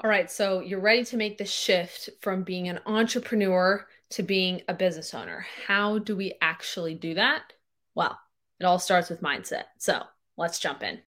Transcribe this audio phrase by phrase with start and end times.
[0.00, 4.62] All right, so you're ready to make the shift from being an entrepreneur to being
[4.68, 5.44] a business owner.
[5.66, 7.52] How do we actually do that?
[7.96, 8.16] Well,
[8.60, 9.64] it all starts with mindset.
[9.78, 10.00] So
[10.36, 11.00] let's jump in.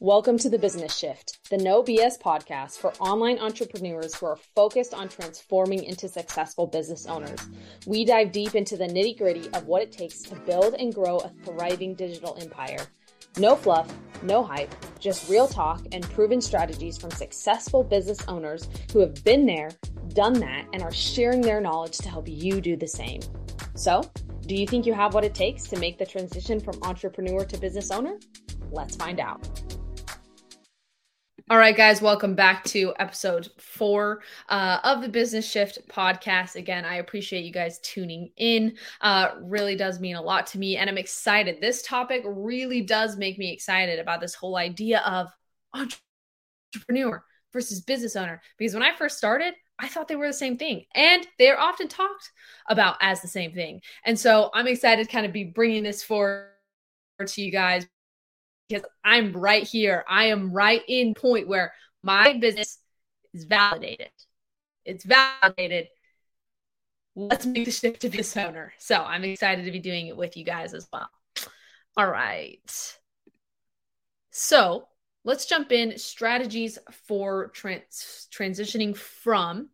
[0.00, 4.92] Welcome to the Business Shift, the no BS podcast for online entrepreneurs who are focused
[4.92, 7.38] on transforming into successful business owners.
[7.86, 11.18] We dive deep into the nitty gritty of what it takes to build and grow
[11.18, 12.88] a thriving digital empire.
[13.36, 13.92] No fluff,
[14.22, 19.46] no hype, just real talk and proven strategies from successful business owners who have been
[19.46, 19.70] there,
[20.08, 23.20] done that, and are sharing their knowledge to help you do the same.
[23.74, 24.02] So,
[24.46, 27.58] do you think you have what it takes to make the transition from entrepreneur to
[27.58, 28.18] business owner?
[28.72, 29.77] Let's find out.
[31.50, 34.20] All right, guys, welcome back to episode four
[34.50, 36.56] uh, of the Business Shift podcast.
[36.56, 38.76] Again, I appreciate you guys tuning in.
[39.00, 41.58] Uh, really does mean a lot to me, and I'm excited.
[41.58, 45.28] This topic really does make me excited about this whole idea of
[46.74, 47.24] entrepreneur
[47.54, 48.42] versus business owner.
[48.58, 51.88] Because when I first started, I thought they were the same thing, and they're often
[51.88, 52.30] talked
[52.68, 53.80] about as the same thing.
[54.04, 56.50] And so I'm excited to kind of be bringing this forward
[57.26, 57.86] to you guys
[58.68, 60.04] because I'm right here.
[60.08, 62.78] I am right in point where my business
[63.32, 64.10] is validated.
[64.84, 65.88] It's validated.
[67.14, 68.72] Let's make the shift to business owner.
[68.78, 71.08] So I'm excited to be doing it with you guys as well.
[71.96, 72.60] All right.
[74.30, 74.86] So
[75.24, 79.68] let's jump in strategies for trans- transitioning from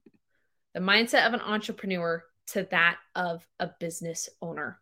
[0.73, 4.79] the mindset of an entrepreneur to that of a business owner.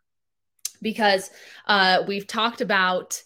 [0.81, 1.31] Because
[1.67, 3.23] uh, we've talked about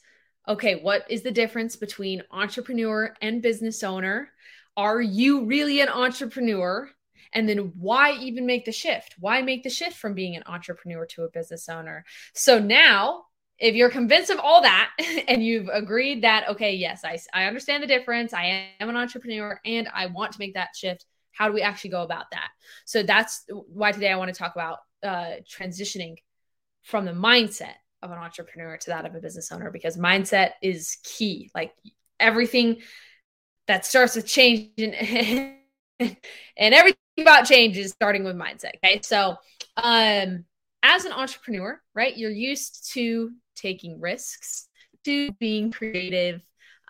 [0.49, 4.31] okay, what is the difference between entrepreneur and business owner?
[4.77, 6.91] Are you really an entrepreneur?
[7.33, 9.17] And then why even make the shift?
[9.19, 12.05] Why make the shift from being an entrepreneur to a business owner?
[12.35, 13.25] So now,
[13.59, 14.91] if you're convinced of all that
[15.29, 19.61] and you've agreed that, okay, yes, I, I understand the difference, I am an entrepreneur
[19.65, 22.49] and I want to make that shift, how do we actually go about that?
[22.85, 26.17] So that's why today I want to talk about uh, transitioning
[26.83, 30.99] from the mindset of an entrepreneur to that of a business owner because mindset is
[31.03, 31.51] key.
[31.55, 31.73] Like
[32.21, 32.79] everything
[33.67, 35.57] that starts with change and,
[35.99, 38.73] and everything about change is starting with mindset.
[38.77, 39.01] Okay.
[39.03, 39.37] So,
[39.77, 40.45] um,
[40.83, 44.69] as an entrepreneur, right, you're used to taking risks,
[45.05, 46.43] to being creative,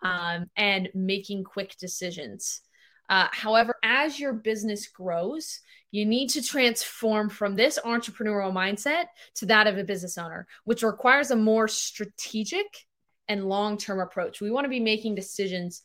[0.02, 2.60] um, and making quick decisions.
[3.08, 9.06] Uh, however, as your business grows, you need to transform from this entrepreneurial mindset
[9.36, 12.66] to that of a business owner, which requires a more strategic
[13.28, 14.40] and long term approach.
[14.40, 15.82] We want to be making decisions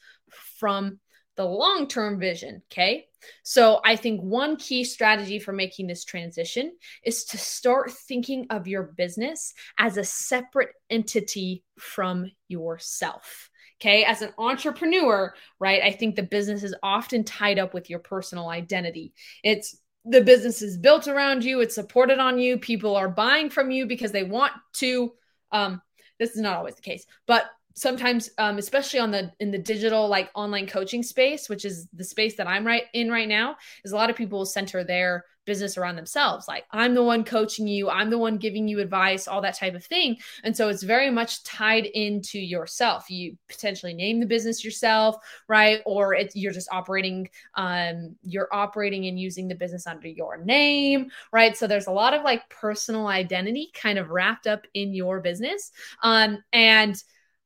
[0.59, 0.99] from
[1.41, 2.61] the long term vision.
[2.71, 3.07] Okay.
[3.41, 8.67] So I think one key strategy for making this transition is to start thinking of
[8.67, 13.49] your business as a separate entity from yourself.
[13.79, 14.03] Okay.
[14.03, 18.49] As an entrepreneur, right, I think the business is often tied up with your personal
[18.49, 19.13] identity.
[19.43, 19.75] It's
[20.05, 23.87] the business is built around you, it's supported on you, people are buying from you
[23.87, 25.13] because they want to.
[25.51, 25.81] Um,
[26.19, 30.07] this is not always the case, but sometimes um, especially on the in the digital
[30.07, 33.91] like online coaching space which is the space that i'm right in right now is
[33.91, 36.47] a lot of people center their business around themselves.
[36.47, 37.89] Like i'm the one coaching you.
[37.89, 40.17] I'm the one giving you advice all that type of thing.
[40.43, 43.09] And so it's very much tied into yourself.
[43.09, 45.17] You potentially name the business yourself
[45.47, 45.81] right?
[45.85, 51.57] Or you're just operating um you're operating and using the business under your name right?
[51.57, 55.71] So there's a lot of like personal identity kind of wrapped up in your business.
[56.03, 57.01] Um and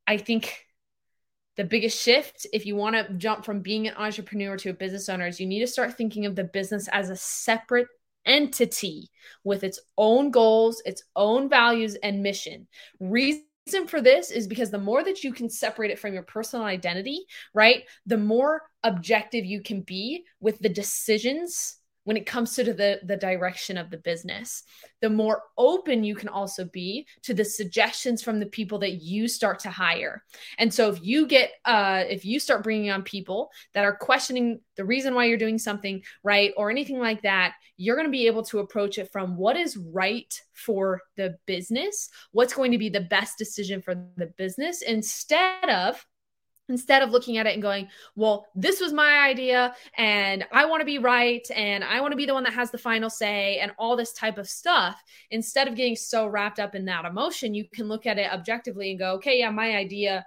[0.08, 0.66] I think
[1.58, 5.10] the biggest shift if you want to jump from being an entrepreneur to a business
[5.10, 7.88] owner is you need to start thinking of the business as a separate
[8.26, 9.10] entity
[9.44, 12.68] with its own goals, its own values and mission.
[13.00, 13.44] Reason
[13.88, 17.26] for this is because the more that you can separate it from your personal identity,
[17.54, 17.84] right?
[18.06, 23.18] The more objective you can be with the decisions when it comes to the, the
[23.18, 24.64] direction of the business,
[25.02, 29.28] the more open you can also be to the suggestions from the people that you
[29.28, 30.24] start to hire.
[30.58, 34.62] And so if you get, uh, if you start bringing on people that are questioning
[34.78, 38.28] the reason why you're doing something right or anything like that, you're going to be
[38.28, 42.90] able to approach it from what is right for the business, what's going to be
[42.90, 46.06] the best decision for the business instead of
[46.70, 50.82] instead of looking at it and going, well, this was my idea and I want
[50.82, 53.60] to be right and I want to be the one that has the final say
[53.60, 55.02] and all this type of stuff,
[55.32, 58.92] instead of getting so wrapped up in that emotion, you can look at it objectively
[58.92, 60.26] and go, okay, yeah, my idea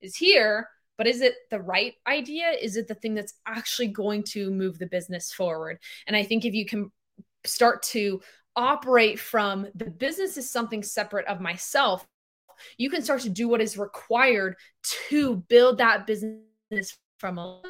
[0.00, 0.68] is here.
[0.96, 2.50] But is it the right idea?
[2.50, 5.78] Is it the thing that's actually going to move the business forward?
[6.06, 6.92] And I think if you can
[7.44, 8.20] start to
[8.54, 12.06] operate from the business is something separate of myself
[12.76, 14.56] you can start to do what is required
[15.08, 17.62] to build that business from a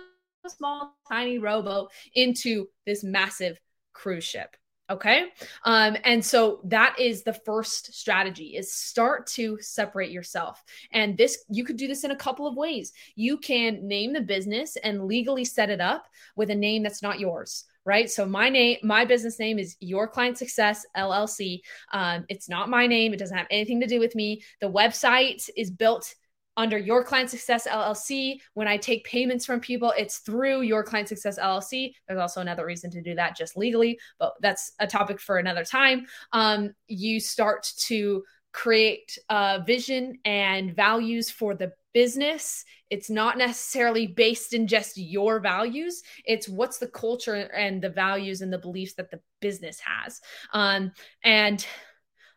[0.47, 3.59] small, tiny rowboat into this massive
[3.93, 4.57] cruise ship.
[4.91, 5.27] Okay.
[5.65, 10.61] Um, and so that is the first strategy is start to separate yourself.
[10.93, 12.93] And this, you could do this in a couple of ways.
[13.15, 17.21] You can name the business and legally set it up with a name that's not
[17.21, 18.11] yours right?
[18.11, 21.61] So my name, my business name is Your Client Success LLC.
[21.93, 23.13] Um, it's not my name.
[23.13, 24.43] It doesn't have anything to do with me.
[24.61, 26.15] The website is built
[26.61, 28.39] under Your Client Success LLC.
[28.53, 31.95] When I take payments from people, it's through Your Client Success LLC.
[32.07, 35.65] There's also another reason to do that just legally, but that's a topic for another
[35.65, 36.05] time.
[36.33, 38.23] Um, you start to
[38.53, 42.67] create a vision and values for the business.
[42.91, 46.03] It's not necessarily based in just your values.
[46.27, 50.21] It's what's the culture and the values and the beliefs that the business has.
[50.53, 50.93] Um,
[51.25, 51.67] and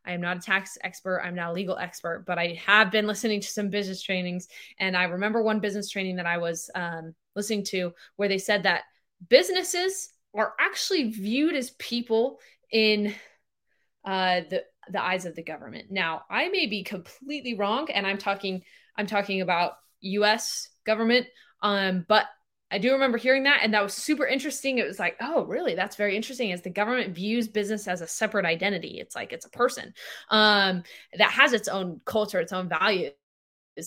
[0.05, 1.21] I am not a tax expert.
[1.23, 4.47] I'm not a legal expert, but I have been listening to some business trainings.
[4.79, 8.63] And I remember one business training that I was um, listening to where they said
[8.63, 8.83] that
[9.29, 12.39] businesses are actually viewed as people
[12.71, 13.13] in
[14.03, 15.89] uh, the the eyes of the government.
[15.89, 18.63] Now, I may be completely wrong, and I'm talking
[18.97, 20.69] I'm talking about U.S.
[20.85, 21.27] government,
[21.61, 22.25] um, but
[22.73, 24.79] I do remember hearing that, and that was super interesting.
[24.79, 25.75] It was like, oh, really?
[25.75, 26.51] That's very interesting.
[26.51, 29.93] As the government views business as a separate identity, it's like it's a person
[30.29, 30.83] um,
[31.17, 33.11] that has its own culture, its own values,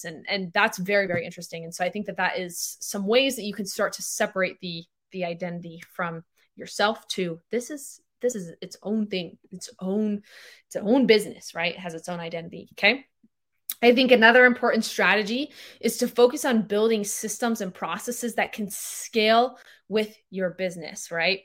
[0.05, 1.65] and and that's very very interesting.
[1.65, 4.61] And so I think that that is some ways that you can start to separate
[4.61, 6.23] the the identity from
[6.55, 10.23] yourself to this is this is its own thing, its own
[10.69, 11.75] its own business, right?
[11.75, 12.69] It has its own identity.
[12.75, 13.07] Okay.
[13.83, 18.71] I think another important strategy is to focus on building systems and processes that can
[18.71, 19.59] scale
[19.89, 21.41] with your business, right?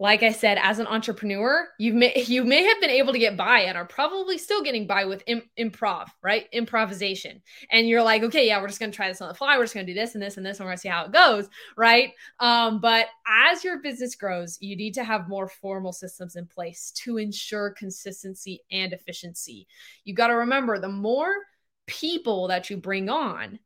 [0.00, 3.36] Like I said, as an entrepreneur, you may you may have been able to get
[3.36, 6.48] by and are probably still getting by with Im- improv, right?
[6.52, 7.40] Improvisation.
[7.70, 9.56] And you're like, okay, yeah, we're just to try this on the fly.
[9.56, 11.12] We're just to do this and this and this and we're to see how it
[11.12, 12.10] goes, right?
[12.40, 16.90] Um, but as your business grows, you need to have more formal systems in place
[17.04, 19.68] to ensure consistency and efficiency.
[20.04, 21.32] You got to remember the more
[21.86, 23.60] people that you bring on,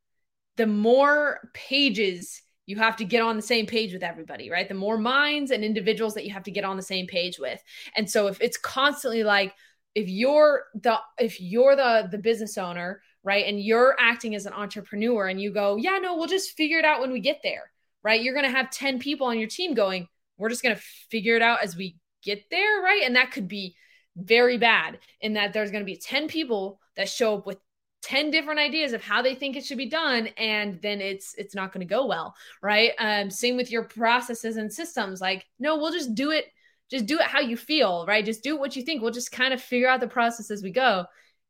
[0.57, 4.69] the more pages you have to get on the same page with everybody, right?
[4.69, 7.59] The more minds and individuals that you have to get on the same page with.
[7.97, 9.55] And so if it's constantly like
[9.95, 13.47] if you're the if you're the the business owner, right?
[13.47, 16.85] And you're acting as an entrepreneur and you go, "Yeah, no, we'll just figure it
[16.85, 17.73] out when we get there."
[18.03, 18.21] Right?
[18.21, 20.07] You're going to have 10 people on your team going,
[20.37, 23.01] "We're just going to figure it out as we get there," right?
[23.03, 23.77] And that could be
[24.15, 27.59] very bad in that there's going to be 10 people that show up with
[28.03, 31.55] 10 different ideas of how they think it should be done and then it's it's
[31.55, 32.93] not going to go well right?
[32.99, 36.47] Um same with your processes and systems like no we'll just do it
[36.91, 38.25] just do it how you feel right?
[38.25, 39.03] Just do what you think.
[39.03, 41.05] We'll just kind of figure out the process as we go.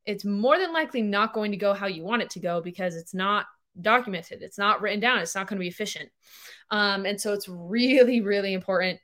[0.05, 2.97] It's more than likely not going to go how you want it to go because
[2.97, 3.47] it's not
[3.81, 6.09] documented it's not written down it's not going to be efficient.
[6.71, 8.99] Um and so it's really really important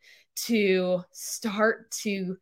[0.46, 2.36] to start to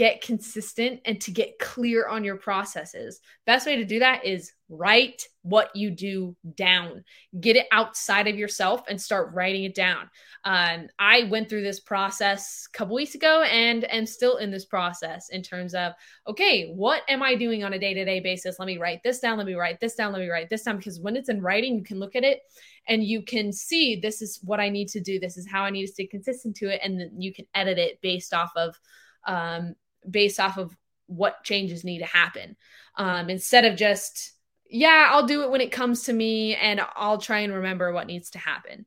[0.00, 3.20] get consistent and to get clear on your processes.
[3.44, 7.04] Best way to do that is write what you do down.
[7.38, 10.08] Get it outside of yourself and start writing it down.
[10.44, 14.64] Um, I went through this process a couple weeks ago and am still in this
[14.64, 15.92] process in terms of
[16.26, 18.58] okay, what am I doing on a day to day basis?
[18.58, 19.36] Let me write this down.
[19.36, 20.14] Let me write this down.
[20.14, 22.40] Let me write this down because when it's in writing, you can look at it
[22.88, 25.20] and you can see this is what I need to do.
[25.20, 27.76] This is how I need to stay consistent to it, and then you can edit
[27.76, 28.80] it based off of
[29.26, 29.74] um,
[30.08, 30.76] based off of
[31.06, 32.56] what changes need to happen.
[32.96, 34.32] Um, instead of just
[34.72, 38.06] yeah i'll do it when it comes to me and i'll try and remember what
[38.06, 38.86] needs to happen.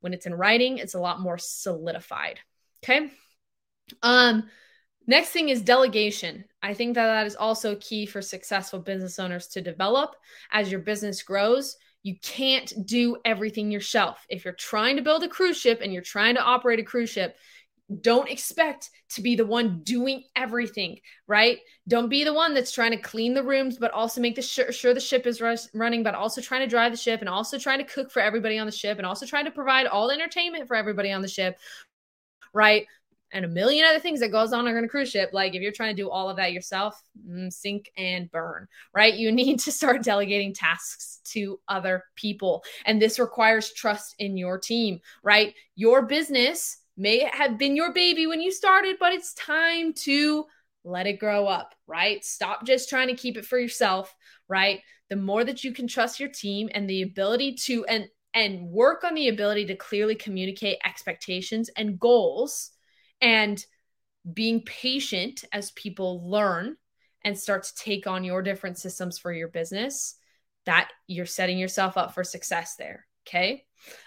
[0.00, 2.40] When it's in writing it's a lot more solidified.
[2.84, 3.10] Okay.
[4.02, 4.48] Um
[5.06, 6.44] next thing is delegation.
[6.62, 10.14] I think that that is also key for successful business owners to develop.
[10.52, 14.26] As your business grows you can't do everything yourself.
[14.28, 17.10] If you're trying to build a cruise ship and you're trying to operate a cruise
[17.10, 17.36] ship
[18.00, 21.58] don't expect to be the one doing everything, right?
[21.86, 24.74] Don't be the one that's trying to clean the rooms, but also make the sh-
[24.74, 25.42] sure the ship is
[25.74, 28.58] running, but also trying to drive the ship and also trying to cook for everybody
[28.58, 31.28] on the ship and also trying to provide all the entertainment for everybody on the
[31.28, 31.58] ship,
[32.54, 32.86] right?
[33.32, 35.30] And a million other things that goes on on a cruise ship.
[35.32, 39.12] Like if you're trying to do all of that yourself, mm, sink and burn, right?
[39.12, 42.64] You need to start delegating tasks to other people.
[42.86, 45.52] And this requires trust in your team, right?
[45.74, 50.46] Your business may have been your baby when you started, but it's time to
[50.84, 52.24] let it grow up, right?
[52.24, 54.14] Stop just trying to keep it for yourself,
[54.48, 54.80] right?
[55.10, 59.04] The more that you can trust your team and the ability to and and work
[59.04, 62.70] on the ability to clearly communicate expectations and goals
[63.20, 63.64] and
[64.32, 66.76] being patient as people learn
[67.22, 70.16] and start to take on your different systems for your business
[70.66, 73.64] that you're setting yourself up for success there okay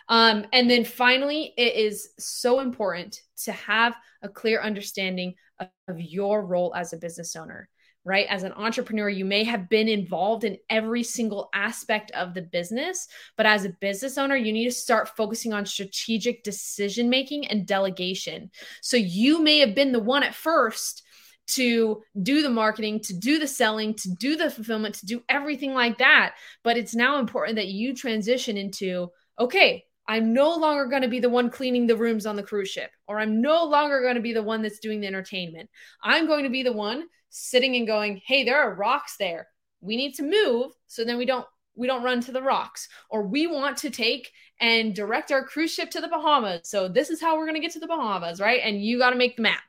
[0.09, 5.99] Um, and then finally, it is so important to have a clear understanding of, of
[5.99, 7.69] your role as a business owner
[8.05, 8.27] right?
[8.29, 13.05] As an entrepreneur, you may have been involved in every single aspect of the business,
[13.35, 17.67] but as a business owner, you need to start focusing on strategic decision making and
[17.67, 18.49] delegation.
[18.81, 21.03] So you may have been the one at first
[21.47, 25.73] to do the marketing, to do the selling, to do the fulfillment, to do everything
[25.73, 26.35] like that.
[26.63, 31.19] But it's now important that you transition into okay, I'm no longer going to be
[31.19, 34.21] the one cleaning the rooms on the cruise ship, or I'm no longer going to
[34.21, 35.69] be the one that's doing the entertainment.
[36.01, 39.47] I'm going to be the one sitting and going, "Hey, there are rocks there.
[39.81, 43.23] We need to move so then we don't we don't run to the rocks." Or
[43.23, 46.69] we want to take and direct our cruise ship to the Bahamas.
[46.69, 48.61] So this is how we're going to get to the Bahamas, right?
[48.63, 49.61] And you got to make the map.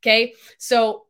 [0.00, 0.34] Okay?
[0.58, 1.06] So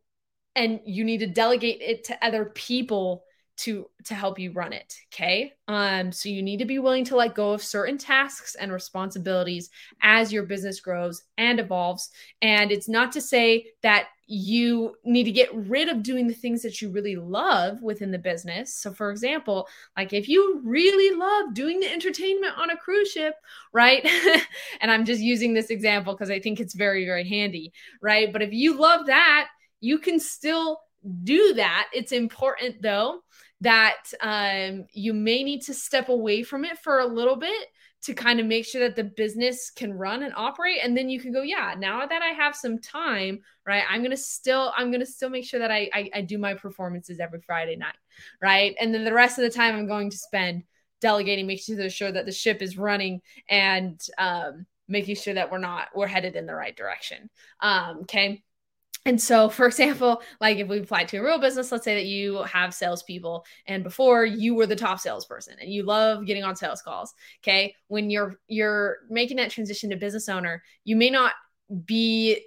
[0.55, 3.23] and you need to delegate it to other people
[3.57, 5.53] to to help you run it okay?
[5.67, 9.69] Um so you need to be willing to let go of certain tasks and responsibilities
[10.01, 12.09] as your business grows and evolves.
[12.41, 16.63] And it's not to say that you need to get rid of doing the things
[16.63, 18.75] that you really love within the business.
[18.75, 23.35] So for example like if you really love doing the entertainment on a cruise ship
[23.71, 24.05] right?
[24.81, 27.71] And i'm just using this example because i think it's very very handy
[28.01, 28.31] right?
[28.31, 29.47] But if you love that
[29.79, 30.79] you can still
[31.23, 31.87] do that.
[31.93, 33.21] It's important though
[33.61, 37.67] that um, you may need to step away from it for a little bit
[38.03, 40.79] to kind of make sure that the business can run and operate.
[40.83, 44.17] And then you can go yeah now that i have some time right i'm gonna
[44.17, 47.75] still i'm gonna still make sure that I, I, I do my performances every friday
[47.75, 47.95] night
[48.41, 48.75] right?
[48.79, 50.63] And then the rest of the time i'm going to spend
[51.01, 55.89] delegating making sure that the ship is running and um, making sure that we're not
[55.95, 57.29] we're headed in the right direction.
[57.59, 58.43] Um, okay
[59.05, 62.05] and so, for example, like if we apply to a real business, let's say that
[62.05, 66.55] you have salespeople, and before you were the top salesperson, and you love getting on
[66.55, 67.13] sales calls.
[67.43, 71.33] Okay, when you're you're making that transition to business owner, you may not
[71.85, 72.41] be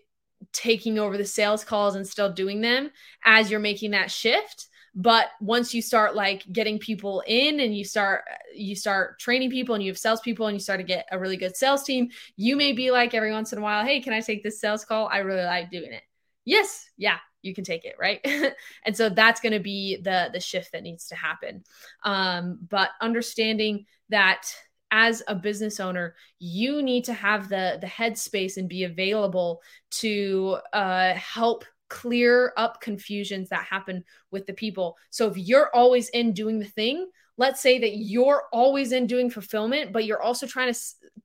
[0.52, 2.90] taking over the sales calls and still doing them
[3.24, 7.84] as you're making that shift but once you start like getting people in and you
[7.84, 8.22] start
[8.54, 11.36] you start training people and you have salespeople and you start to get a really
[11.36, 14.20] good sales team you may be like every once in a while hey can i
[14.20, 16.02] take this sales call i really like doing it
[16.48, 18.20] yes, yeah, you can take it, right?
[18.84, 21.62] and so that's going to be the the shift that needs to happen.
[22.04, 24.52] Um, but understanding that
[24.90, 30.58] as a business owner, you need to have the the headspace and be available to
[30.72, 34.96] uh, help clear up confusions that happen with the people.
[35.10, 37.08] So if you're always in doing the thing,
[37.38, 40.80] let's say that you're always in doing fulfillment, but you're also trying to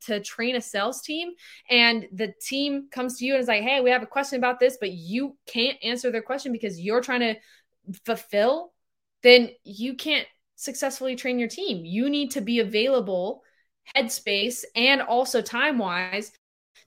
[0.06, 1.32] to train a sales team
[1.70, 4.60] and the team comes to you and is like, "Hey, we have a question about
[4.60, 7.36] this," but you can't answer their question because you're trying to
[8.06, 8.74] fulfill,
[9.24, 11.84] then you can't successfully train your team.
[11.86, 13.44] You need to be available
[13.96, 16.32] headspace and also time-wise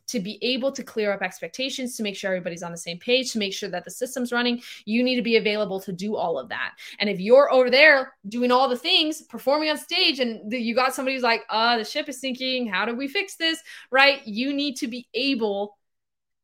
[0.09, 3.33] to be able to clear up expectations, to make sure everybody's on the same page,
[3.33, 6.39] to make sure that the system's running, you need to be available to do all
[6.39, 6.75] of that.
[6.99, 10.95] And if you're over there doing all the things, performing on stage, and you got
[10.95, 13.61] somebody who's like, uh, the ship is sinking, how do we fix this?
[13.91, 14.27] Right?
[14.27, 15.77] You need to be able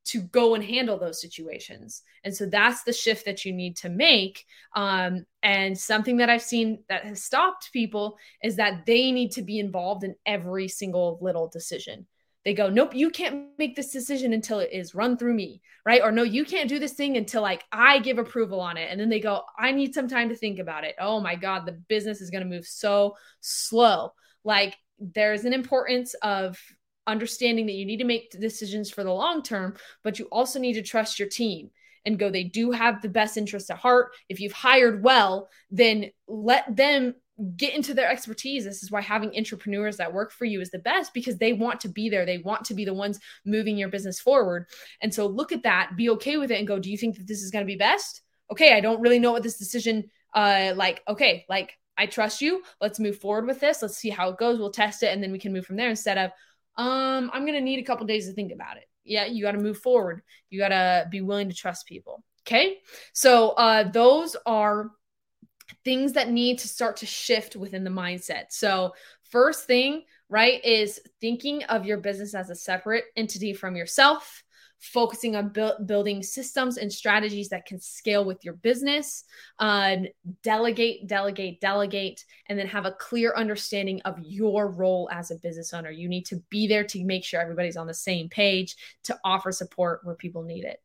[0.05, 2.03] to go and handle those situations.
[2.25, 4.45] And so that's the shift that you need to make.
[4.75, 9.43] Um, and something that I've seen that has stopped people is that they need to
[9.43, 12.07] be involved in every single little decision
[12.45, 16.03] they go nope you can't make this decision until it is run through me right?
[16.03, 18.89] Or no you can't do this thing until like i give approval on it.
[18.91, 20.95] And then they go i need some time to think about it.
[20.99, 24.13] Oh my god the business is going to move so slow.
[24.45, 26.59] Like there's an importance of
[27.07, 30.75] understanding that you need to make decisions for the long term but you also need
[30.75, 31.71] to trust your team
[32.05, 34.13] and go they do have the best interest at heart.
[34.29, 37.15] If you've hired well then let them
[37.57, 38.65] get into their expertise.
[38.65, 41.81] This is why having entrepreneurs that work for you is the best because they want
[41.81, 42.27] to be there.
[42.27, 44.67] They want to be the ones moving your business forward.
[45.01, 47.27] And so look at that, be okay with it and go, do you think that
[47.27, 48.23] this is going to be best?
[48.51, 52.63] Okay, I don't really know what this decision uh like okay, like I trust you.
[52.81, 53.83] Let's move forward with this.
[53.83, 54.59] Let's see how it goes.
[54.59, 56.31] We'll test it and then we can move from there instead of
[56.77, 58.85] um I'm going to need a couple days to think about it.
[59.05, 60.23] Yeah, you got to move forward.
[60.49, 62.25] You got to be willing to trust people.
[62.47, 62.79] Okay?
[63.13, 64.91] So uh those are
[65.85, 68.47] things that need to start to shift within the mindset.
[68.51, 74.43] So, first thing, right, is thinking of your business as a separate entity from yourself,
[74.79, 79.25] focusing on bu- building systems and strategies that can scale with your business,
[79.59, 80.07] um,
[80.43, 85.73] delegate, delegate, delegate, and then have a clear understanding of your role as a business
[85.73, 85.91] owner.
[85.91, 89.53] You need to be there to make sure everybody's on the same page to offer
[89.53, 90.81] support where people need it.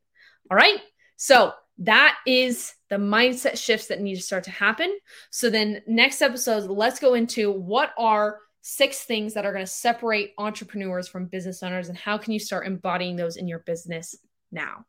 [0.50, 0.78] All right.
[1.16, 4.96] So, that is the mindset shifts that need to start to happen.
[5.30, 9.70] So then next episode, let's go into what are six things that are going to
[9.70, 14.16] separate entrepreneurs from business owners and how can you start embodying those in your business
[14.50, 14.84] now.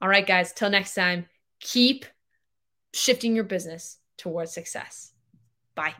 [0.00, 1.26] All right, guys, till next time,
[1.60, 2.06] keep
[2.94, 5.12] shifting your business towards success.
[5.74, 5.94] Bye.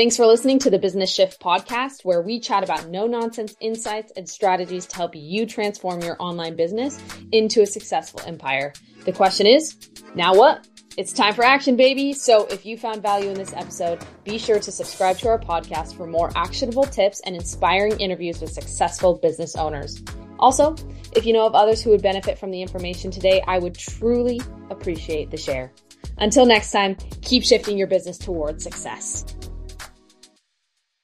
[0.00, 4.10] Thanks for listening to the Business Shift podcast, where we chat about no nonsense insights
[4.16, 6.98] and strategies to help you transform your online business
[7.32, 8.72] into a successful empire.
[9.04, 9.76] The question is
[10.14, 10.66] now what?
[10.96, 12.14] It's time for action, baby.
[12.14, 15.94] So if you found value in this episode, be sure to subscribe to our podcast
[15.94, 20.02] for more actionable tips and inspiring interviews with successful business owners.
[20.38, 20.76] Also,
[21.14, 24.40] if you know of others who would benefit from the information today, I would truly
[24.70, 25.70] appreciate the share.
[26.16, 29.26] Until next time, keep shifting your business towards success.